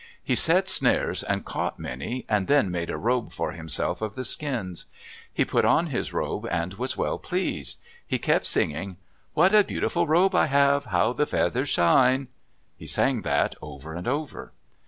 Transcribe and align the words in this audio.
He 0.23 0.33
set 0.33 0.67
snares 0.67 1.21
and 1.21 1.45
caught 1.45 1.77
many, 1.77 2.25
and 2.27 2.47
then 2.47 2.71
made 2.71 2.89
a 2.89 2.97
robe 2.97 3.31
for 3.31 3.51
himself 3.51 4.01
of 4.01 4.15
the 4.15 4.25
skins. 4.25 4.85
He 5.31 5.45
put 5.45 5.63
on 5.63 5.91
his 5.93 6.11
robe 6.11 6.47
and 6.49 6.73
was 6.73 6.97
well 6.97 7.19
pleased. 7.19 7.77
He 8.07 8.17
kept 8.17 8.47
singing, 8.47 8.97
What 9.35 9.53
a 9.53 9.63
beautiful 9.63 10.07
robe 10.07 10.33
I 10.33 10.47
have! 10.47 10.85
How 10.85 11.13
the 11.13 11.27
feathers 11.27 11.69
shine! 11.69 12.29
He 12.75 12.87
sang 12.87 13.21
that 13.21 13.53
over 13.61 13.93
and 13.93 14.07
over. 14.07 14.53